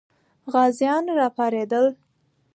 غازیان 0.53 1.03
راپارېدل. 1.17 1.85